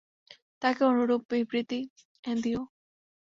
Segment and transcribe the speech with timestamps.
[0.61, 1.79] তাকেও অনুরূপ বিবৃতি
[2.37, 2.61] দিও।